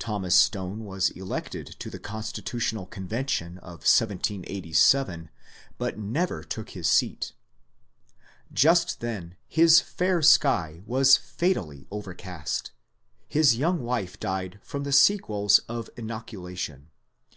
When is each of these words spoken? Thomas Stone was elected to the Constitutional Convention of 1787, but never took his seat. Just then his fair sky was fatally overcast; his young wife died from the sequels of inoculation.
Thomas 0.00 0.34
Stone 0.34 0.82
was 0.84 1.10
elected 1.10 1.68
to 1.78 1.88
the 1.88 2.00
Constitutional 2.00 2.84
Convention 2.84 3.58
of 3.58 3.86
1787, 3.86 5.30
but 5.78 5.96
never 5.96 6.42
took 6.42 6.70
his 6.70 6.88
seat. 6.88 7.32
Just 8.52 8.98
then 8.98 9.36
his 9.46 9.78
fair 9.80 10.20
sky 10.20 10.82
was 10.84 11.16
fatally 11.16 11.86
overcast; 11.92 12.72
his 13.28 13.54
young 13.56 13.80
wife 13.84 14.18
died 14.18 14.58
from 14.64 14.82
the 14.82 14.90
sequels 14.90 15.60
of 15.68 15.88
inoculation. 15.96 16.90